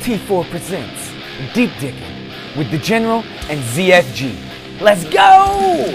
T4 0.00 0.48
presents 0.48 1.12
Deep 1.52 1.70
Digging 1.78 2.32
with 2.56 2.70
the 2.70 2.78
General 2.78 3.22
and 3.50 3.60
ZFG. 3.60 4.34
Let's 4.80 5.04
go! 5.04 5.94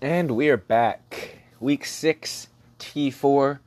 And 0.00 0.32
we 0.32 0.48
are 0.48 0.56
back. 0.56 1.38
Week 1.60 1.84
six, 1.84 2.48
T4 2.80 3.60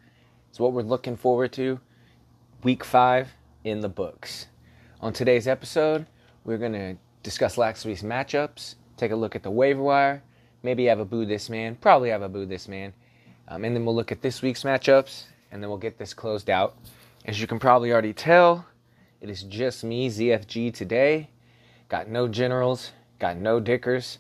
is 0.52 0.60
what 0.60 0.74
we're 0.74 0.82
looking 0.82 1.16
forward 1.16 1.54
to. 1.54 1.80
Week 2.62 2.84
five 2.84 3.30
in 3.64 3.80
the 3.80 3.88
books. 3.88 4.48
On 5.00 5.14
today's 5.14 5.48
episode, 5.48 6.08
we're 6.44 6.58
going 6.58 6.74
to 6.74 6.98
discuss 7.26 7.58
last 7.58 7.84
week's 7.86 8.04
matchups, 8.04 8.76
take 8.98 9.10
a 9.10 9.16
look 9.16 9.36
at 9.36 9.42
the 9.42 9.50
waiver 9.50 9.82
wire, 9.82 10.22
maybe 10.62 10.86
have 10.86 11.00
a 11.00 11.06
boo 11.06 11.26
this 11.26 11.50
man, 11.50 11.76
probably 11.76 12.12
have 12.12 12.22
a 12.22 12.30
boo 12.30 12.46
this 12.46 12.68
man, 12.68 12.94
um, 13.48 13.66
and 13.66 13.76
then 13.76 13.84
we'll 13.84 13.96
look 13.96 14.12
at 14.12 14.22
this 14.22 14.44
week's 14.44 14.62
matchups, 14.62 15.24
and 15.52 15.62
then 15.62 15.68
we'll 15.68 15.80
get 15.80 15.98
this 15.98 16.14
closed 16.14 16.52
out. 16.52 16.78
As 17.26 17.42
you 17.42 17.48
can 17.48 17.58
probably 17.58 17.92
already 17.92 18.14
tell, 18.14 18.68
it 19.22 19.30
is 19.32 19.42
just 19.42 19.84
me, 19.84 20.08
ZFG, 20.08 20.72
today. 20.72 21.32
Got 21.90 22.10
no 22.10 22.28
generals, 22.28 22.92
got 23.18 23.38
no 23.38 23.60
dickers, 23.60 24.20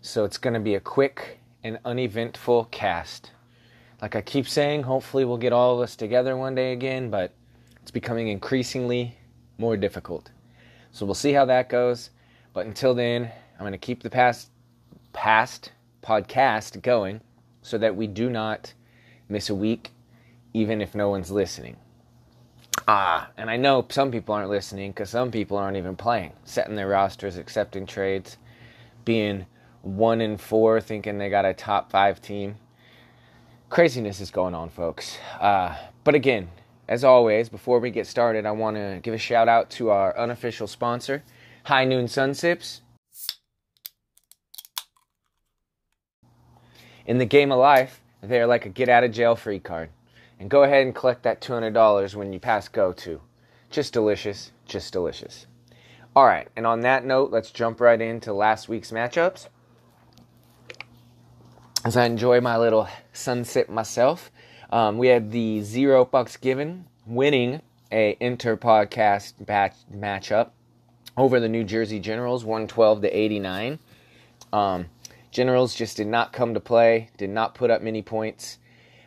so 0.00 0.22
it's 0.22 0.38
going 0.38 0.54
to 0.54 0.60
be 0.60 0.76
a 0.76 0.80
quick 0.80 1.40
and 1.64 1.80
uneventful 1.84 2.66
cast. 2.70 3.32
Like 4.00 4.14
I 4.14 4.20
keep 4.20 4.46
saying, 4.46 4.84
hopefully 4.84 5.24
we'll 5.24 5.36
get 5.36 5.52
all 5.52 5.74
of 5.74 5.80
us 5.80 5.96
together 5.96 6.36
one 6.36 6.54
day 6.54 6.72
again, 6.72 7.10
but 7.10 7.32
it's 7.82 7.90
becoming 7.90 8.28
increasingly 8.28 9.18
more 9.58 9.76
difficult. 9.76 10.30
So 10.92 11.04
we'll 11.04 11.16
see 11.16 11.32
how 11.32 11.44
that 11.46 11.68
goes. 11.68 12.10
But 12.56 12.64
until 12.64 12.94
then, 12.94 13.30
I'm 13.58 13.60
going 13.60 13.72
to 13.72 13.78
keep 13.78 14.02
the 14.02 14.08
past 14.08 14.48
past 15.12 15.72
podcast 16.02 16.80
going 16.80 17.20
so 17.60 17.76
that 17.76 17.96
we 17.96 18.06
do 18.06 18.30
not 18.30 18.72
miss 19.28 19.50
a 19.50 19.54
week 19.54 19.90
even 20.54 20.80
if 20.80 20.94
no 20.94 21.10
one's 21.10 21.30
listening. 21.30 21.76
Ah, 22.88 23.28
and 23.36 23.50
I 23.50 23.58
know 23.58 23.84
some 23.90 24.10
people 24.10 24.34
aren't 24.34 24.48
listening 24.48 24.92
because 24.92 25.10
some 25.10 25.30
people 25.30 25.58
aren't 25.58 25.76
even 25.76 25.96
playing, 25.96 26.32
setting 26.44 26.76
their 26.76 26.88
rosters, 26.88 27.36
accepting 27.36 27.84
trades, 27.84 28.38
being 29.04 29.44
one 29.82 30.22
in 30.22 30.38
four, 30.38 30.80
thinking 30.80 31.18
they 31.18 31.28
got 31.28 31.44
a 31.44 31.52
top 31.52 31.90
five 31.90 32.22
team. 32.22 32.56
Craziness 33.68 34.18
is 34.18 34.30
going 34.30 34.54
on, 34.54 34.70
folks. 34.70 35.18
Uh, 35.38 35.76
but 36.04 36.14
again, 36.14 36.48
as 36.88 37.04
always, 37.04 37.50
before 37.50 37.80
we 37.80 37.90
get 37.90 38.06
started, 38.06 38.46
I 38.46 38.52
want 38.52 38.78
to 38.78 39.00
give 39.02 39.12
a 39.12 39.18
shout 39.18 39.46
out 39.46 39.68
to 39.72 39.90
our 39.90 40.16
unofficial 40.16 40.66
sponsor, 40.66 41.22
High 41.66 41.84
Noon 41.84 42.06
Sun 42.06 42.34
Sips. 42.34 42.80
In 47.04 47.18
the 47.18 47.24
game 47.24 47.50
of 47.50 47.58
life, 47.58 48.00
they're 48.22 48.46
like 48.46 48.66
a 48.66 48.68
get 48.68 48.88
out 48.88 49.02
of 49.02 49.10
jail 49.10 49.34
free 49.34 49.58
card. 49.58 49.90
And 50.38 50.48
go 50.48 50.62
ahead 50.62 50.86
and 50.86 50.94
collect 50.94 51.24
that 51.24 51.40
$200 51.40 52.14
when 52.14 52.32
you 52.32 52.38
pass 52.38 52.68
go 52.68 52.92
to. 52.92 53.20
Just 53.68 53.92
delicious, 53.92 54.52
just 54.64 54.92
delicious. 54.92 55.48
All 56.14 56.24
right, 56.24 56.46
and 56.54 56.68
on 56.68 56.82
that 56.82 57.04
note, 57.04 57.32
let's 57.32 57.50
jump 57.50 57.80
right 57.80 58.00
into 58.00 58.32
last 58.32 58.68
week's 58.68 58.92
matchups. 58.92 59.48
As 61.84 61.96
I 61.96 62.04
enjoy 62.04 62.40
my 62.40 62.56
little 62.56 62.86
sunset 63.12 63.68
myself, 63.68 64.30
um, 64.70 64.98
we 64.98 65.08
had 65.08 65.32
the 65.32 65.62
zero 65.62 66.04
bucks 66.04 66.36
given 66.36 66.86
winning 67.04 67.60
a 67.90 68.16
inter 68.20 68.56
podcast 68.56 69.34
matchup 69.92 70.50
over 71.16 71.40
the 71.40 71.48
New 71.48 71.64
Jersey 71.64 71.98
Generals, 71.98 72.44
112 72.44 73.02
to 73.02 73.08
89. 73.08 73.78
Um, 74.52 74.86
Generals 75.30 75.74
just 75.74 75.96
did 75.96 76.06
not 76.06 76.32
come 76.32 76.54
to 76.54 76.60
play, 76.60 77.10
did 77.16 77.30
not 77.30 77.54
put 77.54 77.70
up 77.70 77.82
many 77.82 78.02
points. 78.02 78.58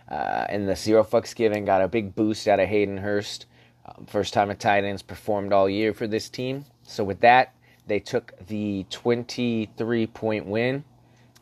Uh, 0.10 0.46
and 0.50 0.68
the 0.68 0.76
zero 0.76 1.04
fucks 1.04 1.36
given 1.36 1.66
got 1.66 1.82
a 1.82 1.88
big 1.88 2.16
boost 2.16 2.48
out 2.48 2.60
of 2.60 2.68
Hayden 2.68 2.98
Hurst. 2.98 3.46
Um, 3.86 4.06
first 4.08 4.34
time 4.34 4.50
a 4.50 4.56
tight 4.56 4.84
end's 4.84 5.04
performed 5.04 5.54
all 5.54 5.70
year 5.70 5.94
for 5.94 6.08
this 6.08 6.30
team. 6.30 6.66
So 6.84 7.04
with 7.04 7.20
that, 7.22 7.54
they 7.86 8.00
took 8.00 8.34
the 8.48 8.86
23 8.90 10.08
point 10.08 10.46
win 10.46 10.84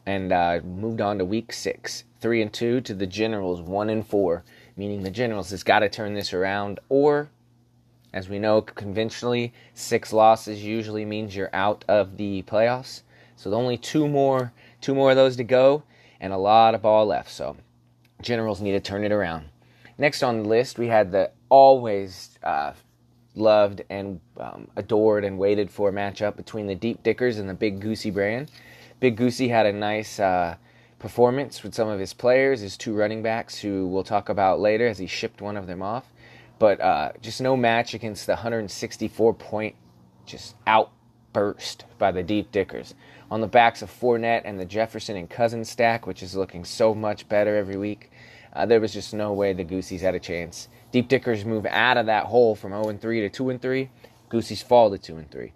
and 0.06 0.32
uh, 0.32 0.60
moved 0.64 1.02
on 1.02 1.18
to 1.18 1.26
week 1.26 1.52
six, 1.52 2.06
three 2.20 2.42
and 2.42 2.52
two 2.52 2.82
to 2.82 2.94
the 2.94 3.08
Generals, 3.08 3.62
one 3.62 3.90
and 3.90 4.06
four, 4.06 4.44
meaning 4.76 5.04
the 5.04 5.12
Generals 5.12 5.50
has 5.50 5.64
got 5.64 5.80
to 5.80 5.90
turn 5.90 6.14
this 6.14 6.34
around, 6.34 6.80
or 6.88 7.30
as 8.14 8.30
we 8.30 8.40
know 8.40 8.62
conventionally, 8.62 9.54
six 9.74 10.14
losses 10.14 10.64
usually 10.64 11.06
means 11.06 11.36
you're 11.36 11.54
out 11.54 11.86
of 11.88 12.18
the 12.18 12.44
playoffs. 12.44 13.02
So 13.36 13.54
only 13.54 13.78
two 13.78 14.08
more, 14.08 14.54
two 14.82 14.96
more 14.96 15.12
of 15.12 15.16
those 15.16 15.36
to 15.38 15.44
go, 15.44 15.84
and 16.20 16.34
a 16.34 16.38
lot 16.38 16.74
of 16.74 16.82
ball 16.82 17.06
left. 17.06 17.30
So 17.30 17.58
Generals 18.22 18.62
need 18.62 18.72
to 18.72 18.80
turn 18.80 19.04
it 19.04 19.12
around. 19.12 19.46
Next 19.98 20.24
on 20.24 20.44
the 20.44 20.50
list, 20.50 20.80
we 20.80 20.88
had 20.88 21.12
the 21.12 21.32
always 21.50 22.38
uh, 22.44 22.74
loved 23.36 23.84
and 23.90 24.20
um, 24.40 24.68
adored 24.76 25.24
and 25.24 25.38
waited 25.38 25.70
for 25.70 25.92
matchup 25.92 26.36
between 26.36 26.68
the 26.68 26.76
Deep 26.76 27.04
Dickers 27.04 27.38
and 27.38 27.50
the 27.50 27.54
Big 27.54 27.80
Goosey 27.80 28.10
brand. 28.10 28.52
Big 29.00 29.16
Goosey 29.16 29.48
had 29.48 29.66
a 29.66 29.74
nice 29.74 30.20
uh, 30.20 30.56
performance 31.00 31.62
with 31.62 31.76
some 31.76 31.88
of 31.88 32.00
his 32.00 32.14
players, 32.14 32.62
his 32.62 32.78
two 32.78 32.94
running 32.94 33.22
backs, 33.22 33.60
who 33.60 33.88
we'll 33.88 34.04
talk 34.04 34.30
about 34.30 34.60
later 34.60 34.88
as 34.88 34.98
he 34.98 35.06
shipped 35.06 35.42
one 35.42 35.58
of 35.58 35.68
them 35.68 35.82
off. 35.82 36.06
But 36.60 36.82
uh, 36.82 37.12
just 37.22 37.42
no 37.42 37.56
match 37.56 37.94
against 37.94 38.26
the 38.26 38.34
164 38.34 39.34
point 39.36 39.76
just 40.26 40.56
outburst 40.66 41.86
by 41.98 42.12
the 42.12 42.24
Deep 42.24 42.52
Dickers. 42.52 42.96
On 43.30 43.42
the 43.42 43.48
backs 43.48 43.82
of 43.82 43.92
Fournette 43.92 44.44
and 44.46 44.60
the 44.60 44.66
Jefferson 44.66 45.18
and 45.18 45.30
Cousins 45.30 45.70
stack, 45.70 46.08
which 46.08 46.24
is 46.24 46.36
looking 46.36 46.64
so 46.64 46.94
much 46.94 47.28
better 47.28 47.56
every 47.56 47.78
week, 47.78 48.12
uh, 48.54 48.66
there 48.66 48.80
was 48.80 48.94
just 48.94 49.14
no 49.14 49.34
way 49.34 49.54
the 49.54 49.64
Goosies 49.64 50.02
had 50.02 50.16
a 50.16 50.20
chance. 50.20 50.70
Deep 50.92 51.08
Dickers 51.08 51.46
move 51.46 51.66
out 51.68 51.98
of 51.98 52.06
that 52.06 52.26
hole 52.26 52.56
from 52.56 52.72
0 52.72 52.90
and 52.90 53.02
3 53.02 53.22
to 53.22 53.30
2 53.30 53.50
and 53.50 53.62
3. 53.62 53.90
Goosies 54.30 54.62
fall 54.62 54.90
to 54.90 54.98
2 54.98 55.18
and 55.18 55.30
3. 55.30 55.54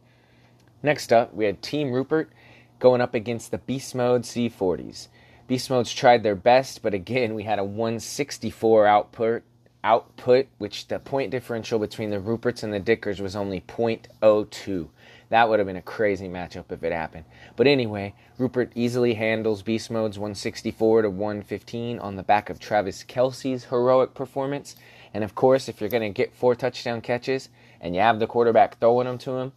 Next 0.84 1.14
up, 1.14 1.34
we 1.34 1.46
had 1.46 1.62
Team 1.62 1.92
Rupert 1.92 2.32
going 2.80 3.02
up 3.02 3.14
against 3.14 3.52
the 3.52 3.58
Beast 3.60 3.96
Mode 3.96 4.24
C40s. 4.24 5.08
Beast 5.48 5.70
Modes 5.70 5.94
tried 5.94 6.24
their 6.24 6.36
best, 6.36 6.82
but 6.82 6.94
again, 6.94 7.34
we 7.34 7.44
had 7.44 7.60
a 7.60 7.64
164 7.64 8.88
output, 8.88 9.44
output, 9.84 10.48
which 10.58 10.88
the 10.88 11.00
point 11.00 11.32
differential 11.32 11.80
between 11.80 12.10
the 12.10 12.20
Ruperts 12.20 12.64
and 12.64 12.74
the 12.74 12.80
Dickers 12.80 13.22
was 13.22 13.36
only 13.36 13.62
0.02. 13.62 14.88
That 15.30 15.48
would 15.48 15.60
have 15.60 15.66
been 15.66 15.78
a 15.78 15.82
crazy 15.82 16.28
matchup 16.28 16.72
if 16.72 16.84
it 16.84 16.92
happened. 16.92 17.26
But 17.56 17.68
anyway, 17.68 18.14
Rupert 18.38 18.72
easily 18.76 19.14
handles 19.14 19.62
Beast 19.62 19.90
Mode's 19.90 20.20
164 20.20 21.04
to 21.04 21.10
115 21.10 22.00
on 22.00 22.16
the 22.16 22.24
back 22.24 22.50
of 22.50 22.60
Travis 22.60 23.04
Kelce's 23.04 23.66
heroic 23.66 24.14
performance. 24.14 24.76
And 25.14 25.24
of 25.24 25.34
course, 25.34 25.70
if 25.70 25.80
you're 25.80 25.90
going 25.90 26.04
to 26.04 26.10
get 26.10 26.34
four 26.34 26.54
touchdown 26.54 27.02
catches 27.02 27.50
and 27.80 27.96
you 27.96 28.02
have 28.02 28.20
the 28.20 28.28
quarterback 28.28 28.80
throwing 28.80 29.08
them 29.08 29.18
to 29.20 29.38
him, 29.38 29.54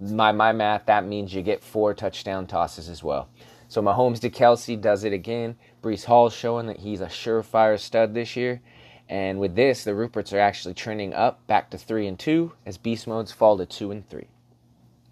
my 0.00 0.30
my 0.30 0.52
math, 0.52 0.86
that 0.86 1.06
means 1.06 1.34
you 1.34 1.42
get 1.42 1.62
four 1.62 1.94
touchdown 1.94 2.46
tosses 2.46 2.88
as 2.88 3.02
well. 3.02 3.28
So 3.68 3.82
Mahomes 3.82 4.20
to 4.20 4.30
Kelsey 4.30 4.76
does 4.76 5.04
it 5.04 5.12
again. 5.12 5.56
Breece 5.82 6.04
Hall 6.04 6.30
showing 6.30 6.66
that 6.66 6.78
he's 6.78 7.00
a 7.00 7.06
surefire 7.06 7.78
stud 7.78 8.14
this 8.14 8.36
year. 8.36 8.60
And 9.08 9.38
with 9.38 9.54
this, 9.54 9.84
the 9.84 9.92
Ruperts 9.92 10.32
are 10.32 10.40
actually 10.40 10.74
trending 10.74 11.14
up 11.14 11.46
back 11.46 11.70
to 11.70 11.78
three 11.78 12.06
and 12.06 12.18
two 12.18 12.52
as 12.64 12.76
beast 12.76 13.06
modes 13.06 13.32
fall 13.32 13.56
to 13.58 13.66
two 13.66 13.90
and 13.90 14.08
three. 14.08 14.26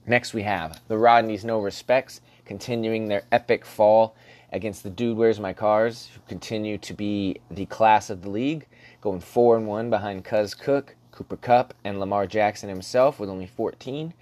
Next 0.07 0.35
we 0.35 0.43
have 0.43 0.81
the 0.89 0.97
Rodneys 0.97 1.45
No 1.45 1.61
Respects 1.61 2.21
continuing 2.45 3.09
their 3.09 3.23
epic 3.33 3.65
fall 3.65 4.17
against 4.53 4.83
the 4.83 4.91
Dude 4.91 5.17
Where's 5.17 5.41
My 5.41 5.53
Cars, 5.53 6.11
who 6.15 6.21
continue 6.29 6.77
to 6.79 6.93
be 6.95 7.41
the 7.51 7.67
class 7.67 8.11
of 8.11 8.23
the 8.23 8.31
league, 8.31 8.67
going 9.01 9.21
four 9.21 9.57
and 9.57 9.67
one 9.67 9.91
behind 9.91 10.25
Cuz 10.25 10.55
Cook, 10.55 10.97
Cooper 11.11 11.37
Kupp, 11.37 11.75
and 11.85 11.99
Lamar 12.01 12.27
Jackson 12.27 12.69
himself 12.69 13.19
with 13.19 13.31
only 13.31 13.47
14. 13.47 14.13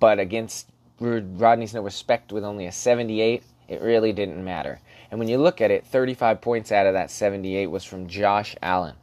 But 0.00 0.18
against 0.18 0.70
Rodney's 0.98 1.74
No 1.74 1.82
Respect 1.82 2.32
with 2.32 2.44
only 2.44 2.66
a 2.66 2.72
78, 2.72 3.44
it 3.68 3.80
really 3.80 4.12
didn't 4.12 4.44
matter. 4.44 4.80
And 5.10 5.18
when 5.18 5.28
you 5.28 5.38
look 5.38 5.60
at 5.60 5.70
it, 5.70 5.86
35 5.86 6.40
points 6.40 6.72
out 6.72 6.86
of 6.86 6.94
that 6.94 7.10
78 7.10 7.68
was 7.68 7.84
from 7.84 8.08
Josh 8.08 8.56
Allen, 8.62 8.96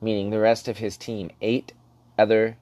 meaning 0.00 0.30
the 0.30 0.38
rest 0.38 0.68
of 0.68 0.78
his 0.78 0.96
team, 0.96 1.30
eight 1.40 1.72
other 2.18 2.56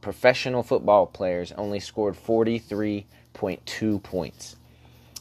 professional 0.00 0.62
football 0.62 1.06
players, 1.06 1.52
only 1.52 1.80
scored 1.80 2.14
43.2 2.14 4.02
points. 4.02 4.56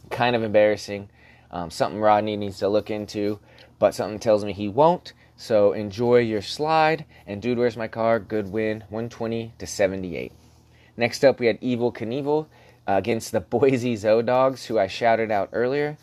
Kind 0.09 0.35
of 0.35 0.43
embarrassing. 0.43 1.09
Um, 1.51 1.69
something 1.69 2.01
Rodney 2.01 2.35
needs 2.35 2.59
to 2.59 2.67
look 2.67 2.89
into, 2.89 3.39
but 3.79 3.93
something 3.93 4.19
tells 4.19 4.43
me 4.43 4.53
he 4.53 4.67
won't. 4.67 5.13
So 5.37 5.73
enjoy 5.73 6.19
your 6.19 6.41
slide. 6.41 7.05
And 7.27 7.41
dude, 7.41 7.57
where's 7.57 7.77
my 7.77 7.87
car? 7.87 8.19
Good 8.19 8.51
win, 8.51 8.81
120 8.89 9.53
to 9.57 9.67
78. 9.67 10.31
Next 10.95 11.23
up, 11.23 11.39
we 11.39 11.47
had 11.47 11.59
Evel 11.61 11.93
Knievel 11.93 12.45
uh, 12.87 12.93
against 12.93 13.31
the 13.31 13.39
Boise 13.41 13.95
Zodogs, 13.95 14.65
who 14.65 14.77
I 14.79 14.87
shouted 14.87 15.31
out 15.31 15.49
earlier. 15.53 15.97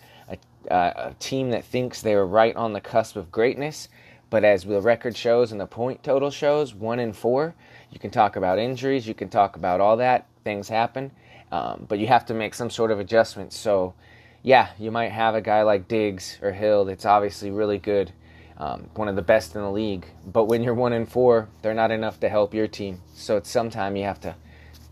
Uh, 0.70 0.92
a 0.94 1.14
team 1.18 1.50
that 1.50 1.64
thinks 1.64 2.02
they 2.02 2.12
are 2.12 2.26
right 2.26 2.54
on 2.54 2.74
the 2.74 2.82
cusp 2.82 3.16
of 3.16 3.32
greatness, 3.32 3.88
but 4.30 4.44
as 4.44 4.64
the 4.64 4.80
record 4.80 5.16
shows 5.16 5.52
and 5.52 5.60
the 5.60 5.66
point 5.66 6.02
total 6.02 6.30
shows, 6.30 6.74
one 6.74 7.00
in 7.00 7.12
four. 7.12 7.54
You 7.90 7.98
can 7.98 8.10
talk 8.10 8.36
about 8.36 8.58
injuries, 8.58 9.06
you 9.06 9.14
can 9.14 9.28
talk 9.28 9.56
about 9.56 9.80
all 9.80 9.96
that. 9.98 10.26
Things 10.44 10.68
happen. 10.68 11.10
Um, 11.52 11.86
but 11.88 11.98
you 11.98 12.06
have 12.06 12.24
to 12.26 12.34
make 12.34 12.54
some 12.54 12.70
sort 12.70 12.92
of 12.92 13.00
adjustment. 13.00 13.52
So, 13.52 13.94
yeah, 14.42 14.68
you 14.78 14.92
might 14.92 15.10
have 15.10 15.34
a 15.34 15.40
guy 15.40 15.62
like 15.62 15.88
Diggs 15.88 16.38
or 16.40 16.52
Hill 16.52 16.84
that's 16.84 17.04
obviously 17.04 17.50
really 17.50 17.78
good, 17.78 18.12
um, 18.56 18.88
one 18.94 19.08
of 19.08 19.16
the 19.16 19.22
best 19.22 19.56
in 19.56 19.60
the 19.60 19.70
league. 19.70 20.06
But 20.24 20.44
when 20.44 20.62
you're 20.62 20.74
one 20.74 20.92
in 20.92 21.06
four, 21.06 21.48
they're 21.62 21.74
not 21.74 21.90
enough 21.90 22.20
to 22.20 22.28
help 22.28 22.54
your 22.54 22.68
team. 22.68 23.02
So 23.14 23.36
it's 23.36 23.50
sometime 23.50 23.96
you 23.96 24.04
have 24.04 24.20
to 24.20 24.36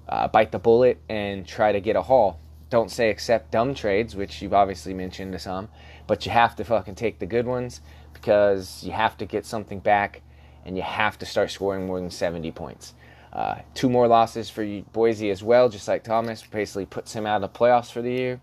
uh, 0.08 0.26
bite 0.26 0.50
the 0.50 0.58
bullet 0.58 1.00
and 1.08 1.46
try 1.46 1.70
to 1.70 1.80
get 1.80 1.94
a 1.94 2.02
haul. 2.02 2.40
Don't 2.70 2.90
say 2.90 3.10
accept 3.10 3.50
dumb 3.50 3.74
trades, 3.74 4.14
which 4.14 4.42
you've 4.42 4.54
obviously 4.54 4.92
mentioned 4.92 5.32
to 5.32 5.38
some, 5.38 5.68
but 6.06 6.26
you 6.26 6.32
have 6.32 6.54
to 6.56 6.64
fucking 6.64 6.96
take 6.96 7.18
the 7.18 7.26
good 7.26 7.46
ones 7.46 7.80
because 8.12 8.82
you 8.84 8.92
have 8.92 9.16
to 9.18 9.26
get 9.26 9.46
something 9.46 9.78
back 9.78 10.22
and 10.64 10.76
you 10.76 10.82
have 10.82 11.18
to 11.18 11.26
start 11.26 11.50
scoring 11.50 11.86
more 11.86 11.98
than 11.98 12.10
70 12.10 12.50
points. 12.52 12.94
Uh, 13.32 13.56
two 13.74 13.88
more 13.88 14.08
losses 14.08 14.50
for 14.50 14.64
Boise 14.92 15.30
as 15.30 15.42
well, 15.42 15.68
just 15.68 15.88
like 15.88 16.02
Thomas, 16.02 16.42
basically 16.42 16.86
puts 16.86 17.12
him 17.12 17.26
out 17.26 17.42
of 17.42 17.52
the 17.52 17.58
playoffs 17.58 17.90
for 17.90 18.02
the 18.02 18.12
year. 18.12 18.40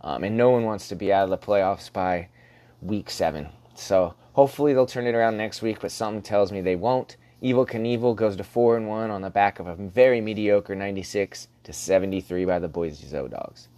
Um, 0.00 0.22
and 0.22 0.36
no 0.36 0.50
one 0.50 0.64
wants 0.64 0.88
to 0.88 0.94
be 0.94 1.12
out 1.12 1.24
of 1.24 1.30
the 1.30 1.38
playoffs 1.38 1.92
by 1.92 2.28
week 2.82 3.10
seven. 3.10 3.48
So 3.74 4.14
hopefully 4.34 4.74
they'll 4.74 4.86
turn 4.86 5.06
it 5.06 5.14
around 5.14 5.36
next 5.36 5.62
week, 5.62 5.80
but 5.80 5.90
something 5.90 6.22
tells 6.22 6.52
me 6.52 6.60
they 6.60 6.76
won't. 6.76 7.16
Evel 7.44 7.68
Knievel 7.68 8.16
goes 8.16 8.36
to 8.36 8.44
four 8.44 8.74
and 8.74 8.88
one 8.88 9.10
on 9.10 9.20
the 9.20 9.28
back 9.28 9.58
of 9.58 9.66
a 9.66 9.74
very 9.74 10.22
mediocre 10.22 10.74
96 10.74 11.48
to 11.64 11.74
73 11.74 12.46
by 12.46 12.58
the 12.58 12.68
Boise 12.68 13.06
Zoe 13.06 13.28
Dogs. 13.28 13.68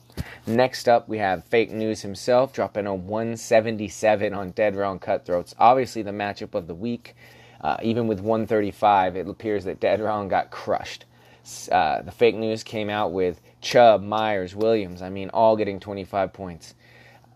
Next 0.46 0.88
up, 0.88 1.08
we 1.08 1.18
have 1.18 1.44
Fake 1.44 1.72
News 1.72 2.02
himself 2.02 2.52
dropping 2.52 2.86
a 2.86 2.94
177 2.94 4.32
on 4.32 4.50
Dead 4.50 4.76
Wrong 4.76 5.00
Cutthroats. 5.00 5.52
Obviously, 5.58 6.02
the 6.02 6.12
matchup 6.12 6.54
of 6.54 6.68
the 6.68 6.76
week. 6.76 7.16
Uh, 7.60 7.76
even 7.82 8.06
with 8.06 8.20
135, 8.20 9.16
it 9.16 9.28
appears 9.28 9.64
that 9.64 9.80
Dead 9.80 10.00
Wrong 10.00 10.28
got 10.28 10.52
crushed. 10.52 11.04
Uh, 11.72 12.02
the 12.02 12.12
fake 12.12 12.36
news 12.36 12.62
came 12.62 12.88
out 12.88 13.12
with 13.12 13.40
Chubb, 13.60 14.00
Myers, 14.00 14.54
Williams. 14.54 15.02
I 15.02 15.10
mean, 15.10 15.28
all 15.30 15.56
getting 15.56 15.80
25 15.80 16.32
points. 16.32 16.74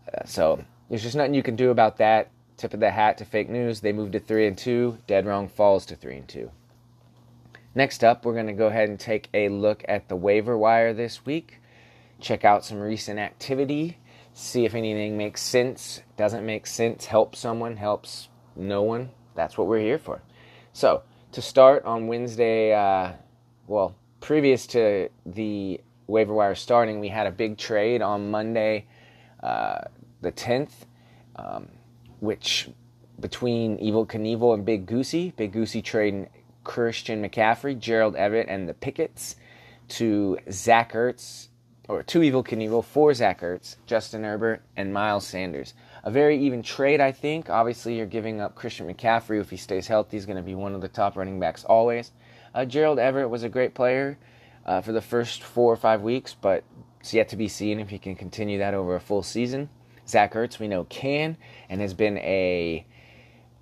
Uh, 0.06 0.24
so 0.24 0.64
there's 0.88 1.02
just 1.02 1.16
nothing 1.16 1.34
you 1.34 1.42
can 1.42 1.56
do 1.56 1.70
about 1.70 1.96
that. 1.96 2.30
Tip 2.60 2.74
of 2.74 2.80
the 2.80 2.90
hat 2.90 3.16
to 3.16 3.24
fake 3.24 3.48
news. 3.48 3.80
They 3.80 3.90
moved 3.90 4.12
to 4.12 4.20
three 4.20 4.46
and 4.46 4.58
two. 4.58 4.98
Dead 5.06 5.24
Wrong 5.24 5.48
falls 5.48 5.86
to 5.86 5.96
three 5.96 6.18
and 6.18 6.28
two. 6.28 6.50
Next 7.74 8.04
up, 8.04 8.22
we're 8.22 8.34
going 8.34 8.48
to 8.48 8.52
go 8.52 8.66
ahead 8.66 8.90
and 8.90 9.00
take 9.00 9.30
a 9.32 9.48
look 9.48 9.82
at 9.88 10.10
the 10.10 10.14
waiver 10.14 10.58
wire 10.58 10.92
this 10.92 11.24
week. 11.24 11.62
Check 12.20 12.44
out 12.44 12.62
some 12.62 12.78
recent 12.78 13.18
activity. 13.18 13.96
See 14.34 14.66
if 14.66 14.74
anything 14.74 15.16
makes 15.16 15.40
sense. 15.40 16.02
Doesn't 16.18 16.44
make 16.44 16.66
sense. 16.66 17.06
Help 17.06 17.34
someone. 17.34 17.78
Helps 17.78 18.28
no 18.54 18.82
one. 18.82 19.08
That's 19.34 19.56
what 19.56 19.66
we're 19.66 19.80
here 19.80 19.98
for. 19.98 20.20
So 20.74 21.02
to 21.32 21.40
start 21.40 21.86
on 21.86 22.08
Wednesday, 22.08 22.74
uh, 22.74 23.12
well, 23.68 23.96
previous 24.20 24.66
to 24.66 25.08
the 25.24 25.80
waiver 26.06 26.34
wire 26.34 26.54
starting, 26.54 27.00
we 27.00 27.08
had 27.08 27.26
a 27.26 27.32
big 27.32 27.56
trade 27.56 28.02
on 28.02 28.30
Monday, 28.30 28.84
uh, 29.42 29.78
the 30.20 30.30
10th, 30.30 30.84
um, 31.36 31.68
which 32.20 32.70
between 33.18 33.78
Evel 33.78 34.06
Knievel 34.06 34.54
and 34.54 34.64
Big 34.64 34.86
Goosey. 34.86 35.32
Big 35.36 35.52
Goosey 35.52 35.82
trading 35.82 36.28
Christian 36.64 37.22
McCaffrey, 37.22 37.78
Gerald 37.78 38.16
Everett, 38.16 38.48
and 38.48 38.68
the 38.68 38.74
Pickets 38.74 39.36
to 39.88 40.38
Zach 40.50 40.92
Ertz, 40.92 41.48
or 41.88 42.02
two 42.02 42.20
Evel 42.20 42.46
Knievel, 42.46 42.84
for 42.84 43.12
Zach 43.12 43.40
Ertz, 43.40 43.76
Justin 43.86 44.24
Herbert, 44.24 44.62
and 44.76 44.92
Miles 44.92 45.26
Sanders. 45.26 45.74
A 46.04 46.10
very 46.10 46.38
even 46.38 46.62
trade, 46.62 47.00
I 47.00 47.12
think. 47.12 47.50
Obviously, 47.50 47.96
you're 47.96 48.06
giving 48.06 48.40
up 48.40 48.54
Christian 48.54 48.92
McCaffrey. 48.92 49.40
If 49.40 49.50
he 49.50 49.56
stays 49.56 49.86
healthy, 49.86 50.16
he's 50.16 50.26
going 50.26 50.36
to 50.36 50.42
be 50.42 50.54
one 50.54 50.74
of 50.74 50.80
the 50.80 50.88
top 50.88 51.16
running 51.16 51.40
backs 51.40 51.64
always. 51.64 52.12
Uh, 52.54 52.64
Gerald 52.64 52.98
Everett 52.98 53.30
was 53.30 53.42
a 53.42 53.48
great 53.48 53.74
player 53.74 54.18
uh, 54.64 54.80
for 54.80 54.92
the 54.92 55.00
first 55.00 55.42
four 55.42 55.72
or 55.72 55.76
five 55.76 56.02
weeks, 56.02 56.34
but 56.40 56.64
it's 57.00 57.14
yet 57.14 57.28
to 57.30 57.36
be 57.36 57.48
seen 57.48 57.80
if 57.80 57.90
he 57.90 57.98
can 57.98 58.14
continue 58.14 58.58
that 58.58 58.74
over 58.74 58.94
a 58.94 59.00
full 59.00 59.22
season. 59.22 59.68
Zach 60.10 60.34
Ertz, 60.34 60.58
we 60.58 60.68
know, 60.68 60.84
can 60.84 61.36
and 61.68 61.80
has 61.80 61.94
been 61.94 62.18
a 62.18 62.84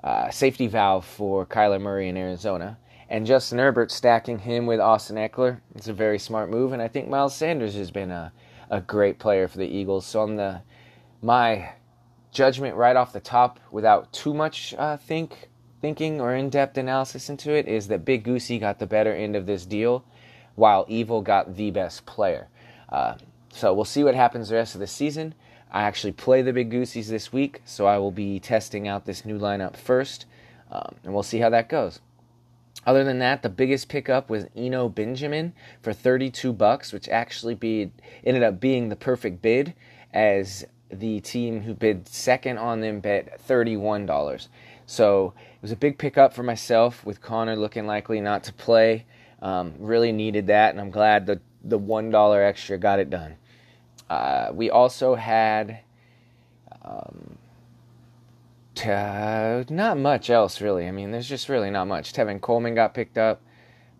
uh, 0.02 0.30
safety 0.30 0.66
valve 0.66 1.04
for 1.04 1.46
Kyler 1.46 1.80
Murray 1.80 2.08
in 2.08 2.16
Arizona. 2.16 2.78
And 3.10 3.26
Justin 3.26 3.58
Herbert 3.58 3.90
stacking 3.90 4.38
him 4.38 4.66
with 4.66 4.80
Austin 4.80 5.16
Ekeler. 5.16 5.60
it's 5.74 5.88
a 5.88 5.92
very 5.92 6.18
smart 6.18 6.50
move. 6.50 6.72
And 6.72 6.82
I 6.82 6.88
think 6.88 7.08
Miles 7.08 7.34
Sanders 7.34 7.74
has 7.74 7.90
been 7.90 8.10
a, 8.10 8.32
a 8.70 8.80
great 8.80 9.18
player 9.18 9.48
for 9.48 9.58
the 9.58 9.66
Eagles. 9.66 10.06
So 10.06 10.20
on 10.20 10.36
the 10.36 10.60
my 11.20 11.70
judgment 12.30 12.76
right 12.76 12.96
off 12.96 13.12
the 13.12 13.20
top, 13.20 13.58
without 13.70 14.12
too 14.12 14.34
much 14.34 14.74
uh, 14.78 14.96
think 14.96 15.48
thinking 15.80 16.20
or 16.20 16.34
in-depth 16.34 16.76
analysis 16.76 17.28
into 17.30 17.52
it, 17.52 17.66
is 17.66 17.88
that 17.88 18.04
Big 18.04 18.24
Goosey 18.24 18.58
got 18.58 18.78
the 18.78 18.86
better 18.86 19.14
end 19.14 19.36
of 19.36 19.46
this 19.46 19.64
deal, 19.64 20.04
while 20.54 20.84
Evel 20.86 21.22
got 21.22 21.56
the 21.56 21.70
best 21.70 22.04
player. 22.04 22.48
Uh, 22.88 23.14
so 23.50 23.72
we'll 23.72 23.84
see 23.84 24.04
what 24.04 24.14
happens 24.14 24.48
the 24.48 24.56
rest 24.56 24.74
of 24.74 24.80
the 24.80 24.86
season. 24.86 25.34
I 25.70 25.82
actually 25.82 26.12
play 26.12 26.42
the 26.42 26.52
Big 26.52 26.70
Goosies 26.70 27.08
this 27.08 27.32
week, 27.32 27.62
so 27.64 27.86
I 27.86 27.98
will 27.98 28.10
be 28.10 28.40
testing 28.40 28.88
out 28.88 29.04
this 29.04 29.24
new 29.24 29.38
lineup 29.38 29.76
first, 29.76 30.26
um, 30.70 30.94
and 31.04 31.12
we'll 31.12 31.22
see 31.22 31.38
how 31.38 31.50
that 31.50 31.68
goes. 31.68 32.00
Other 32.86 33.04
than 33.04 33.18
that, 33.18 33.42
the 33.42 33.48
biggest 33.48 33.88
pickup 33.88 34.30
was 34.30 34.46
Eno 34.56 34.88
Benjamin 34.88 35.52
for 35.82 35.92
32 35.92 36.52
bucks, 36.52 36.92
which 36.92 37.08
actually 37.08 37.54
be, 37.54 37.90
ended 38.24 38.42
up 38.42 38.60
being 38.60 38.88
the 38.88 38.96
perfect 38.96 39.42
bid, 39.42 39.74
as 40.12 40.64
the 40.90 41.20
team 41.20 41.62
who 41.62 41.74
bid 41.74 42.08
second 42.08 42.56
on 42.56 42.80
them 42.80 43.00
bet 43.00 43.40
$31. 43.46 44.48
So 44.86 45.34
it 45.36 45.62
was 45.62 45.70
a 45.70 45.76
big 45.76 45.98
pickup 45.98 46.32
for 46.32 46.42
myself 46.42 47.04
with 47.04 47.20
Conner 47.20 47.56
looking 47.56 47.86
likely 47.86 48.22
not 48.22 48.42
to 48.44 48.54
play. 48.54 49.04
Um, 49.42 49.74
really 49.78 50.12
needed 50.12 50.46
that, 50.46 50.70
and 50.70 50.80
I'm 50.80 50.90
glad 50.90 51.26
the 51.26 51.40
the 51.62 51.78
one 51.78 52.10
dollar 52.10 52.42
extra 52.42 52.78
got 52.78 52.98
it 52.98 53.10
done. 53.10 53.36
Uh, 54.08 54.50
we 54.52 54.70
also 54.70 55.14
had 55.14 55.80
um, 56.82 57.36
t- 58.74 58.90
uh, 58.90 59.64
not 59.68 59.98
much 59.98 60.30
else 60.30 60.60
really. 60.60 60.86
I 60.86 60.90
mean, 60.90 61.10
there's 61.10 61.28
just 61.28 61.48
really 61.48 61.70
not 61.70 61.86
much. 61.86 62.12
Tevin 62.12 62.40
Coleman 62.40 62.74
got 62.74 62.94
picked 62.94 63.18
up. 63.18 63.42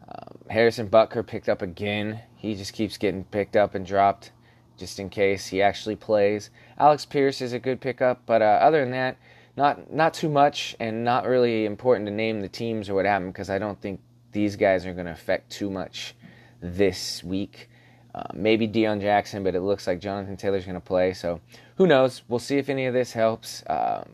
Um, 0.09 0.39
Harrison 0.49 0.89
Butker 0.89 1.27
picked 1.27 1.49
up 1.49 1.61
again. 1.61 2.21
He 2.37 2.55
just 2.55 2.73
keeps 2.73 2.97
getting 2.97 3.25
picked 3.25 3.57
up 3.57 3.75
and 3.75 3.85
dropped, 3.85 4.33
just 4.79 4.99
in 4.99 5.11
case 5.11 5.49
he 5.49 5.61
actually 5.61 5.97
plays. 5.97 6.51
Alec 6.79 7.01
Pierce 7.11 7.43
is 7.43 7.53
a 7.53 7.59
good 7.59 7.81
pickup, 7.81 8.23
but 8.25 8.41
uh, 8.41 8.59
other 8.63 8.81
than 8.81 8.93
that, 8.93 9.19
not 9.57 9.93
not 9.93 10.15
too 10.15 10.29
much, 10.29 10.77
and 10.79 11.05
not 11.05 11.27
really 11.27 11.67
important 11.67 12.07
to 12.07 12.13
name 12.13 12.41
the 12.41 12.49
teams 12.49 12.89
or 12.89 12.95
what 12.95 13.05
happened 13.05 13.33
because 13.33 13.51
I 13.51 13.59
don't 13.59 13.81
think 13.81 14.01
these 14.33 14.57
guys 14.57 14.87
are 14.87 14.95
going 14.95 15.07
to 15.07 15.13
affect 15.13 15.51
too 15.51 15.69
much 15.69 16.15
this 16.61 17.23
week. 17.25 17.69
Uh, 18.15 18.23
maybe 18.35 18.67
Deon 18.67 19.01
Jackson, 19.01 19.43
but 19.45 19.55
it 19.55 19.61
looks 19.61 19.87
like 19.87 20.01
Jonathan 20.01 20.37
Taylor's 20.37 20.65
going 20.65 20.75
to 20.75 20.81
play. 20.81 21.13
So 21.13 21.41
who 21.77 21.87
knows? 21.87 22.23
We'll 22.29 22.39
see 22.39 22.57
if 22.59 22.69
any 22.69 22.87
of 22.87 22.95
this 22.95 23.13
helps. 23.13 23.63
Um, 23.69 24.05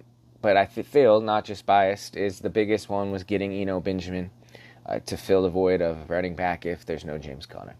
but 0.42 0.56
I 0.56 0.66
feel, 0.66 1.20
not 1.20 1.44
just 1.44 1.64
biased, 1.64 2.16
is 2.16 2.40
the 2.40 2.50
biggest 2.50 2.90
one 2.90 3.10
was 3.10 3.22
getting 3.22 3.52
Eno 3.52 3.80
Benjamin 3.80 4.30
uh, 4.84 4.98
to 5.06 5.16
fill 5.16 5.42
the 5.42 5.48
void 5.48 5.80
of 5.80 6.10
running 6.10 6.34
back 6.34 6.66
if 6.66 6.84
there's 6.84 7.04
no 7.04 7.16
James 7.16 7.46
Conner. 7.46 7.76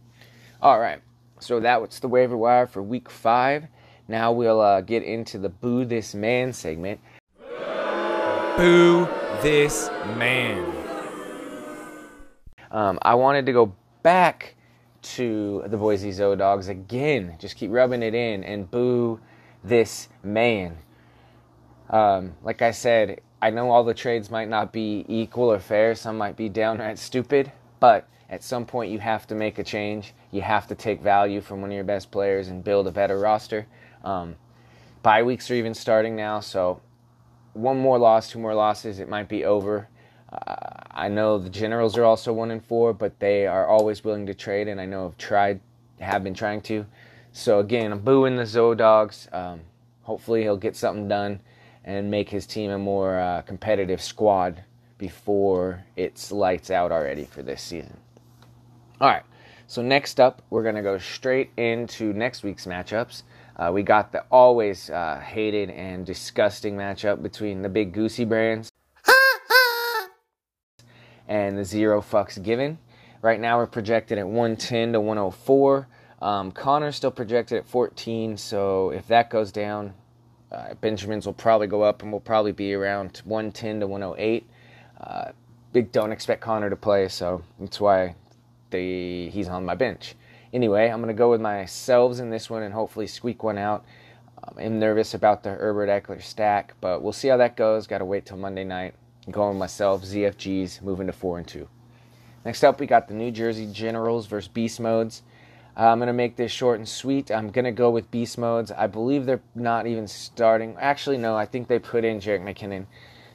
All 0.62 0.80
right. 0.80 1.00
So 1.40 1.61
that 1.61 1.80
was 1.80 2.00
the 2.00 2.09
waiver 2.09 2.38
wire 2.38 2.66
for 2.66 2.83
week 2.83 3.11
five. 3.11 3.66
Now 4.09 4.33
we'll 4.33 4.61
uh, 4.61 4.80
get 4.80 5.02
into 5.02 5.37
the 5.38 5.50
Boo 5.50 5.85
This 5.85 6.14
Man 6.14 6.52
segment. 6.52 7.00
Boo 8.56 9.09
This 9.42 9.90
Man. 10.16 10.64
Um, 12.71 12.99
I 13.02 13.14
wanted 13.14 13.44
to 13.47 13.52
go 13.52 13.75
back 14.02 14.54
to 15.04 15.62
the 15.66 15.76
Boise 15.76 16.12
Zoe 16.12 16.37
Dogs 16.37 16.68
again. 16.68 17.37
Just 17.38 17.56
keep 17.56 17.70
rubbing 17.70 18.02
it 18.02 18.14
in 18.14 18.42
and 18.44 18.70
boo 18.70 19.20
this 19.62 20.08
man. 20.23 20.78
Um, 21.90 22.34
like 22.42 22.62
I 22.62 22.70
said, 22.70 23.20
I 23.40 23.50
know 23.50 23.70
all 23.70 23.84
the 23.84 23.94
trades 23.94 24.30
might 24.30 24.49
not 24.49 24.73
be 24.73 25.04
equal 25.06 25.52
or 25.52 25.58
fair. 25.58 25.94
Some 25.94 26.16
might 26.16 26.37
be 26.37 26.49
downright 26.49 26.99
stupid, 26.99 27.52
but 27.78 28.08
at 28.30 28.42
some 28.42 28.64
point 28.64 28.90
you 28.90 28.99
have 28.99 29.26
to 29.26 29.34
make 29.34 29.58
a 29.58 29.64
change. 29.64 30.14
You 30.30 30.40
have 30.42 30.66
to 30.68 30.75
take 30.75 31.02
value 31.02 31.40
from 31.40 31.61
one 31.61 31.70
of 31.70 31.75
your 31.75 31.84
best 31.84 32.11
players 32.11 32.49
and 32.49 32.64
build 32.64 32.87
a 32.87 32.90
better 32.90 33.18
roster. 33.18 33.66
Um, 34.02 34.37
bye 35.02 35.23
weeks 35.23 35.50
are 35.50 35.54
even 35.54 35.75
starting 35.75 36.16
now, 36.16 36.40
so 36.40 36.80
one 37.52 37.78
more 37.78 37.99
loss, 37.99 38.30
two 38.30 38.38
more 38.38 38.54
losses, 38.54 38.99
it 38.99 39.08
might 39.08 39.28
be 39.28 39.44
over. 39.44 39.88
Uh, 40.32 40.84
I 40.96 41.08
know 41.08 41.38
the 41.38 41.50
Generals 41.50 41.98
are 41.98 42.04
also 42.04 42.32
one 42.32 42.52
and 42.52 42.64
four, 42.64 42.92
but 42.92 43.18
they 43.18 43.48
are 43.48 43.66
always 43.66 44.04
willing 44.04 44.26
to 44.26 44.34
trade, 44.34 44.68
and 44.68 44.80
I 44.80 44.86
know 44.86 45.08
have 45.08 45.18
tried, 45.18 45.60
have 45.98 46.22
been 46.22 46.34
trying 46.34 46.60
to. 46.62 46.86
So 47.32 47.58
again, 47.58 47.90
I'm 47.90 47.98
booing 47.98 48.36
the 48.36 48.46
Zoe 48.46 48.76
Dogs. 48.76 49.28
Um, 49.32 49.62
hopefully, 50.02 50.42
he'll 50.42 50.56
get 50.56 50.76
something 50.76 51.08
done 51.08 51.40
and 51.84 52.12
make 52.12 52.28
his 52.28 52.46
team 52.46 52.70
a 52.70 52.78
more 52.78 53.18
uh, 53.18 53.42
competitive 53.42 54.00
squad 54.00 54.62
before 54.96 55.84
it's 55.96 56.30
lights 56.30 56.70
out 56.70 56.92
already 56.92 57.24
for 57.24 57.42
this 57.42 57.60
season. 57.60 57.98
All 59.00 59.08
right. 59.08 59.24
So 59.66 59.82
next 59.82 60.20
up, 60.20 60.42
we're 60.50 60.62
gonna 60.62 60.82
go 60.82 60.98
straight 60.98 61.50
into 61.56 62.12
next 62.12 62.44
week's 62.44 62.66
matchups. 62.66 63.24
Uh, 63.56 63.70
we 63.74 63.82
got 63.82 64.12
the 64.12 64.24
always 64.30 64.90
uh, 64.90 65.18
hated 65.18 65.70
and 65.70 66.06
disgusting 66.06 66.76
matchup 66.76 67.20
between 67.20 67.62
the 67.62 67.68
Big 67.68 67.92
Goosey 67.92 68.24
brands 68.24 68.70
and 71.28 71.57
the 71.57 71.64
zero 71.64 72.00
fucks 72.00 72.43
given. 72.43 72.78
Right 73.23 73.40
now 73.40 73.59
we're 73.59 73.66
projected 73.66 74.19
at 74.19 74.26
110 74.26 74.93
to 74.93 75.00
104. 75.00 75.88
Um, 76.21 76.52
Conner's 76.52 76.97
still 76.97 77.11
projected 77.11 77.59
at 77.59 77.66
14, 77.66 78.37
so 78.37 78.90
if 78.90 79.07
that 79.09 79.31
goes 79.31 79.52
down, 79.52 79.95
uh, 80.52 80.75
Benjamin's 80.81 81.26
will 81.26 81.33
probably 81.33 81.66
go 81.66 81.83
up 81.83 82.02
and 82.02 82.12
we'll 82.12 82.21
probably 82.21 82.52
be 82.52 82.75
around 82.75 83.21
110 83.25 83.81
to 83.81 83.87
108. 83.87 84.47
Uh, 85.00 85.33
big 85.73 85.90
don't 85.90 86.12
expect 86.12 86.40
Conner 86.40 86.71
to 86.71 86.76
play, 86.76 87.09
so 87.09 87.43
that's 87.59 87.81
why 87.81 88.14
he's 88.71 89.49
on 89.49 89.64
my 89.64 89.75
bench. 89.75 90.14
Anyway, 90.52 90.88
I'm 90.88 91.00
going 91.00 91.09
to 91.09 91.19
go 91.19 91.31
with 91.31 91.40
myself 91.40 92.19
in 92.19 92.31
this 92.31 92.49
one 92.49 92.62
and 92.62 92.73
hopefully 92.73 93.07
squeak 93.07 93.43
one 93.43 93.59
out. 93.59 93.85
Um, 94.43 94.54
I'm 94.59 94.78
nervous 94.78 95.14
about 95.14 95.43
the 95.43 95.50
Herbert 95.50 95.88
Ekeler 95.88 96.23
stack, 96.23 96.75
but 96.81 97.02
we'll 97.02 97.12
see 97.12 97.28
how 97.28 97.37
that 97.38 97.57
goes. 97.57 97.87
Got 97.87 97.99
to 97.99 98.04
wait 98.04 98.26
till 98.26 98.37
Monday 98.37 98.64
night. 98.64 98.95
Going 99.31 99.59
myself, 99.59 100.02
ZFGs, 100.02 100.83
moving 100.83 101.07
to 101.07 101.12
4 101.12 101.38
and 101.38 101.49
2. 101.49 101.69
Next 102.45 102.62
up, 102.62 102.78
we 102.78 102.87
got 102.87 103.09
the 103.09 103.14
New 103.14 103.31
Jersey 103.31 103.66
Generals 103.73 104.26
versus 104.26 104.49
Beast 104.49 104.78
Modes. 104.78 105.23
Uh, 105.76 105.88
I'm 105.88 105.99
going 105.99 106.09
to 106.09 106.12
make 106.12 106.37
this 106.37 106.52
short 106.52 106.78
and 106.78 106.88
sweet. 106.88 107.31
I'm 107.31 107.50
going 107.50 107.64
to 107.64 107.73
go 107.73 107.90
with 107.90 108.11
Beast 108.11 108.37
Modes. 108.37 108.71
I 108.71 108.87
believe 108.87 109.25
they're 109.25 109.40
not 109.54 109.87
even 109.87 110.07
starting. 110.07 110.76
Actually, 110.78 111.19
no, 111.19 111.37
I 111.37 111.47
think 111.47 111.69
they 111.69 111.78
put 111.78 112.04
in 112.04 112.21
Jerick 112.21 112.43
McKinnon. 112.43 112.87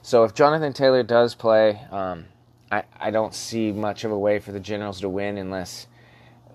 So 0.03 0.23
if 0.23 0.33
Jonathan 0.33 0.73
Taylor 0.73 1.03
does 1.03 1.35
play, 1.35 1.81
um, 1.91 2.25
I, 2.71 2.83
I 2.99 3.11
don't 3.11 3.33
see 3.33 3.71
much 3.71 4.03
of 4.03 4.11
a 4.11 4.17
way 4.17 4.39
for 4.39 4.51
the 4.51 4.59
Generals 4.59 5.01
to 5.01 5.09
win 5.09 5.37
unless 5.37 5.87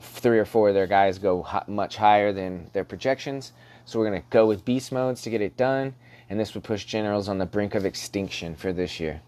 three 0.00 0.38
or 0.38 0.44
four 0.44 0.68
of 0.68 0.74
their 0.74 0.86
guys 0.86 1.18
go 1.18 1.46
much 1.66 1.96
higher 1.96 2.32
than 2.32 2.70
their 2.72 2.84
projections. 2.84 3.52
So 3.84 3.98
we're 3.98 4.08
going 4.08 4.22
to 4.22 4.28
go 4.30 4.46
with 4.46 4.64
beast 4.64 4.92
modes 4.92 5.22
to 5.22 5.30
get 5.30 5.42
it 5.42 5.56
done, 5.56 5.94
and 6.28 6.38
this 6.38 6.54
would 6.54 6.64
push 6.64 6.84
Generals 6.84 7.28
on 7.28 7.38
the 7.38 7.46
brink 7.46 7.74
of 7.74 7.84
extinction 7.84 8.54
for 8.54 8.72
this 8.72 8.98
year. 9.00 9.20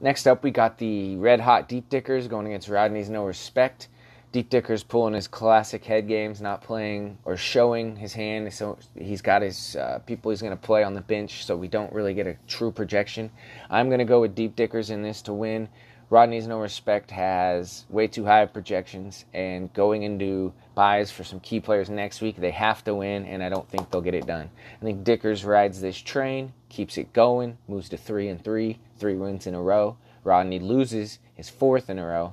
Next 0.00 0.26
up, 0.26 0.44
we 0.44 0.50
got 0.50 0.78
the 0.78 1.16
Red 1.16 1.40
Hot 1.40 1.68
Deep 1.68 1.88
Dickers 1.88 2.28
going 2.28 2.46
against 2.46 2.68
Rodney's 2.68 3.10
No 3.10 3.24
Respect. 3.24 3.88
Deep 4.30 4.50
Dickers 4.50 4.82
pulling 4.82 5.14
his 5.14 5.26
classic 5.26 5.84
head 5.84 6.06
games, 6.06 6.40
not 6.40 6.60
playing 6.60 7.16
or 7.24 7.36
showing 7.36 7.96
his 7.96 8.12
hand. 8.12 8.52
So 8.52 8.78
he's 8.94 9.22
got 9.22 9.40
his 9.42 9.74
uh, 9.76 10.00
people 10.06 10.30
he's 10.30 10.42
going 10.42 10.56
to 10.56 10.56
play 10.56 10.84
on 10.84 10.94
the 10.94 11.00
bench, 11.00 11.44
so 11.44 11.56
we 11.56 11.66
don't 11.66 11.92
really 11.92 12.12
get 12.12 12.26
a 12.26 12.36
true 12.46 12.70
projection. 12.70 13.30
I'm 13.70 13.88
going 13.88 14.00
to 14.00 14.04
go 14.04 14.20
with 14.20 14.34
Deep 14.34 14.54
Dickers 14.54 14.90
in 14.90 15.02
this 15.02 15.22
to 15.22 15.32
win. 15.32 15.68
Rodney's 16.10 16.46
No 16.46 16.58
Respect 16.60 17.10
has 17.10 17.84
way 17.90 18.06
too 18.06 18.24
high 18.24 18.46
projections, 18.46 19.26
and 19.34 19.70
going 19.74 20.04
into 20.04 20.54
byes 20.74 21.10
for 21.10 21.22
some 21.22 21.38
key 21.40 21.60
players 21.60 21.90
next 21.90 22.22
week, 22.22 22.36
they 22.36 22.50
have 22.50 22.82
to 22.84 22.94
win, 22.94 23.26
and 23.26 23.42
I 23.42 23.50
don't 23.50 23.68
think 23.68 23.90
they'll 23.90 24.00
get 24.00 24.14
it 24.14 24.26
done. 24.26 24.48
I 24.80 24.84
think 24.84 25.04
Dickers 25.04 25.44
rides 25.44 25.82
this 25.82 25.98
train, 25.98 26.54
keeps 26.70 26.96
it 26.96 27.12
going, 27.12 27.58
moves 27.68 27.90
to 27.90 27.98
three 27.98 28.28
and 28.28 28.42
three, 28.42 28.78
three 28.96 29.16
wins 29.16 29.46
in 29.46 29.54
a 29.54 29.60
row. 29.60 29.98
Rodney 30.24 30.58
loses 30.58 31.18
his 31.34 31.50
fourth 31.50 31.90
in 31.90 31.98
a 31.98 32.06
row, 32.06 32.32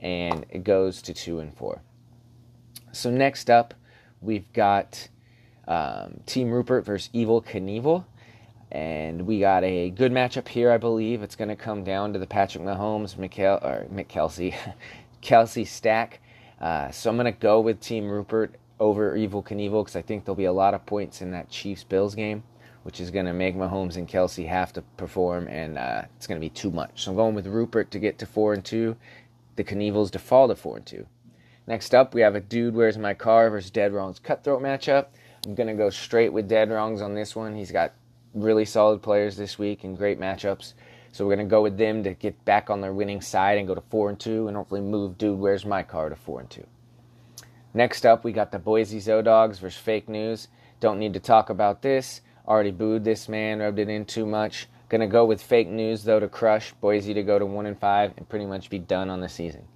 and 0.00 0.46
it 0.48 0.62
goes 0.62 1.02
to 1.02 1.12
two 1.12 1.40
and 1.40 1.52
four. 1.56 1.82
So 2.92 3.10
next 3.10 3.50
up, 3.50 3.74
we've 4.20 4.52
got 4.52 5.08
um, 5.66 6.20
Team 6.26 6.50
Rupert 6.50 6.84
versus 6.84 7.10
Evel 7.12 7.44
Knievel. 7.44 8.04
And 8.76 9.26
we 9.26 9.40
got 9.40 9.64
a 9.64 9.88
good 9.88 10.12
matchup 10.12 10.46
here, 10.46 10.70
I 10.70 10.76
believe. 10.76 11.22
It's 11.22 11.34
going 11.34 11.48
to 11.48 11.56
come 11.56 11.82
down 11.82 12.12
to 12.12 12.18
the 12.18 12.26
Patrick 12.26 12.62
Mahomes, 12.62 13.16
Mikkel, 13.16 13.64
or 13.64 13.86
Mick 13.90 14.08
Kelce, 14.08 14.54
Kelce 15.22 15.66
stack. 15.66 16.20
Uh, 16.60 16.90
so 16.90 17.08
I'm 17.08 17.16
going 17.16 17.24
to 17.24 17.32
go 17.32 17.58
with 17.58 17.80
Team 17.80 18.06
Rupert 18.06 18.56
over 18.78 19.16
Evel 19.16 19.42
Knievel 19.42 19.82
because 19.82 19.96
I 19.96 20.02
think 20.02 20.26
there'll 20.26 20.36
be 20.36 20.44
a 20.44 20.52
lot 20.52 20.74
of 20.74 20.84
points 20.84 21.22
in 21.22 21.30
that 21.30 21.48
Chiefs 21.48 21.84
Bills 21.84 22.14
game, 22.14 22.42
which 22.82 23.00
is 23.00 23.10
going 23.10 23.24
to 23.24 23.32
make 23.32 23.56
Mahomes 23.56 23.96
and 23.96 24.06
Kelce 24.06 24.46
have 24.46 24.74
to 24.74 24.82
perform, 24.98 25.48
and 25.48 25.78
uh, 25.78 26.02
it's 26.18 26.26
going 26.26 26.38
to 26.38 26.44
be 26.44 26.50
too 26.50 26.70
much. 26.70 27.02
So 27.02 27.12
I'm 27.12 27.16
going 27.16 27.34
with 27.34 27.46
Rupert 27.46 27.90
to 27.92 27.98
get 27.98 28.18
to 28.18 28.26
four 28.26 28.52
and 28.52 28.62
two. 28.62 28.94
The 29.54 29.64
Knievels 29.64 30.10
to 30.10 30.18
fall 30.18 30.48
to 30.48 30.54
four 30.54 30.76
and 30.76 30.84
two. 30.84 31.06
Next 31.66 31.94
up, 31.94 32.12
we 32.12 32.20
have 32.20 32.34
a 32.34 32.40
Dude 32.40 32.74
Where's 32.74 32.98
My 32.98 33.14
Car 33.14 33.48
versus 33.48 33.70
Dead 33.70 33.94
Wrongs 33.94 34.18
Cutthroat 34.18 34.60
matchup. 34.60 35.06
I'm 35.46 35.54
going 35.54 35.68
to 35.68 35.72
go 35.72 35.88
straight 35.88 36.34
with 36.34 36.46
Dead 36.46 36.68
Wrongs 36.68 37.00
on 37.00 37.14
this 37.14 37.34
one. 37.34 37.56
He's 37.56 37.72
got 37.72 37.94
really 38.36 38.64
solid 38.64 39.02
players 39.02 39.36
this 39.36 39.58
week 39.58 39.84
and 39.84 39.96
great 39.96 40.20
matchups. 40.20 40.74
So 41.12 41.26
we're 41.26 41.36
gonna 41.36 41.48
go 41.48 41.62
with 41.62 41.78
them 41.78 42.04
to 42.04 42.12
get 42.12 42.44
back 42.44 42.68
on 42.68 42.80
their 42.80 42.92
winning 42.92 43.22
side 43.22 43.56
and 43.58 43.66
go 43.66 43.74
to 43.74 43.80
four 43.80 44.10
and 44.10 44.20
two, 44.20 44.48
and 44.48 44.56
hopefully 44.56 44.82
move. 44.82 45.16
Dude, 45.16 45.38
where's 45.38 45.64
my 45.64 45.82
car 45.82 46.10
to 46.10 46.16
four 46.16 46.40
and 46.40 46.50
two? 46.50 46.66
Next 47.72 48.04
up, 48.04 48.22
we 48.22 48.32
got 48.32 48.52
the 48.52 48.58
Boise 48.58 49.00
Zodogs 49.00 49.58
versus 49.58 49.80
Fake 49.80 50.08
News. 50.08 50.48
Don't 50.80 50.98
need 50.98 51.14
to 51.14 51.20
talk 51.20 51.48
about 51.48 51.82
this. 51.82 52.20
Already 52.46 52.70
booed 52.70 53.04
this 53.04 53.28
man, 53.28 53.60
rubbed 53.60 53.78
it 53.78 53.88
in 53.88 54.04
too 54.04 54.26
much. 54.26 54.68
Gonna 54.88 55.08
go 55.08 55.24
with 55.24 55.42
Fake 55.42 55.68
News 55.68 56.04
though 56.04 56.20
to 56.20 56.28
crush 56.28 56.72
Boise 56.74 57.14
to 57.14 57.22
go 57.22 57.38
to 57.38 57.46
one 57.46 57.66
and 57.66 57.78
five 57.78 58.12
and 58.16 58.28
pretty 58.28 58.46
much 58.46 58.70
be 58.70 58.78
done 58.78 59.10
on 59.10 59.20
the 59.20 59.28
season. 59.28 59.66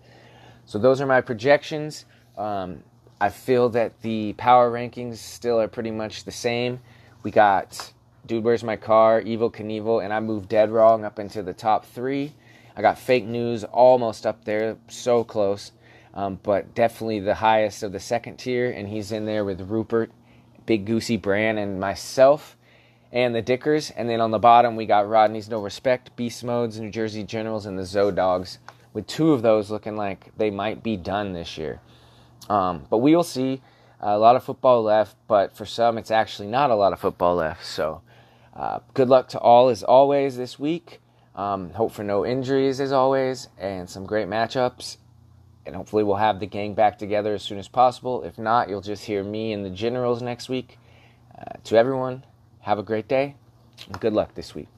So 0.66 0.78
those 0.78 1.00
are 1.00 1.06
my 1.06 1.20
projections. 1.20 2.04
Um, 2.38 2.82
I 3.20 3.28
feel 3.28 3.68
that 3.70 4.00
the 4.02 4.34
power 4.34 4.70
rankings 4.70 5.16
still 5.16 5.60
are 5.60 5.68
pretty 5.68 5.90
much 5.90 6.24
the 6.24 6.32
same. 6.32 6.80
We 7.22 7.30
got 7.30 7.92
Dude, 8.26 8.44
Where's 8.44 8.62
My 8.62 8.76
Car, 8.76 9.22
Evel 9.22 9.52
Knievel, 9.52 10.04
and 10.04 10.12
I 10.12 10.20
moved 10.20 10.48
dead 10.48 10.70
wrong 10.70 11.04
up 11.04 11.18
into 11.18 11.42
the 11.42 11.54
top 11.54 11.84
three. 11.84 12.34
I 12.76 12.82
got 12.82 12.98
Fake 12.98 13.24
News 13.24 13.64
almost 13.64 14.26
up 14.26 14.44
there, 14.44 14.76
so 14.88 15.24
close, 15.24 15.72
um, 16.14 16.38
but 16.42 16.74
definitely 16.74 17.20
the 17.20 17.34
highest 17.34 17.82
of 17.82 17.92
the 17.92 18.00
second 18.00 18.36
tier, 18.36 18.70
and 18.70 18.88
he's 18.88 19.10
in 19.10 19.26
there 19.26 19.44
with 19.44 19.60
Rupert, 19.62 20.12
Big 20.66 20.84
Goosey 20.86 21.16
Brand, 21.16 21.58
and 21.58 21.80
myself, 21.80 22.56
and 23.10 23.34
the 23.34 23.42
Dickers. 23.42 23.90
And 23.90 24.08
then 24.08 24.20
on 24.20 24.30
the 24.30 24.38
bottom, 24.38 24.76
we 24.76 24.86
got 24.86 25.08
Rodney's 25.08 25.48
No 25.48 25.60
Respect, 25.60 26.14
Beast 26.14 26.44
Modes, 26.44 26.78
New 26.78 26.90
Jersey 26.90 27.24
Generals, 27.24 27.66
and 27.66 27.78
the 27.78 27.84
Zo 27.84 28.10
Dogs, 28.10 28.58
with 28.92 29.06
two 29.06 29.32
of 29.32 29.42
those 29.42 29.70
looking 29.70 29.96
like 29.96 30.30
they 30.36 30.50
might 30.50 30.82
be 30.82 30.96
done 30.96 31.32
this 31.32 31.58
year. 31.58 31.80
Um, 32.48 32.86
but 32.88 32.98
we 32.98 33.16
will 33.16 33.24
see. 33.24 33.60
a 34.00 34.18
lot 34.18 34.36
of 34.36 34.44
football 34.44 34.82
left, 34.82 35.16
but 35.28 35.54
for 35.54 35.66
some, 35.66 35.98
it's 35.98 36.10
actually 36.10 36.48
not 36.48 36.70
a 36.70 36.74
lot 36.74 36.92
of 36.92 37.00
football 37.00 37.36
left. 37.36 37.64
So 37.66 38.02
uh, 38.54 38.80
good 38.94 39.08
luck 39.08 39.28
to 39.28 39.38
all 39.38 39.68
as 39.68 39.82
always 39.82 40.36
this 40.36 40.58
week. 40.58 41.00
Um, 41.34 41.70
hope 41.70 41.92
for 41.92 42.02
no 42.02 42.26
injuries 42.26 42.80
as 42.80 42.92
always, 42.92 43.48
and 43.58 43.88
some 43.88 44.04
great 44.04 44.28
matchups. 44.28 44.96
And 45.66 45.76
hopefully, 45.76 46.02
we'll 46.02 46.16
have 46.16 46.40
the 46.40 46.46
gang 46.46 46.74
back 46.74 46.98
together 46.98 47.34
as 47.34 47.42
soon 47.42 47.58
as 47.58 47.68
possible. 47.68 48.24
If 48.24 48.38
not, 48.38 48.68
you'll 48.68 48.80
just 48.80 49.04
hear 49.04 49.22
me 49.22 49.52
and 49.52 49.64
the 49.64 49.70
generals 49.70 50.22
next 50.22 50.48
week. 50.48 50.78
Uh, 51.38 51.58
to 51.64 51.76
everyone, 51.76 52.24
have 52.60 52.78
a 52.78 52.82
great 52.82 53.08
day. 53.08 53.36
And 53.86 54.00
good 54.00 54.12
luck 54.12 54.34
this 54.34 54.54
week. 54.54 54.68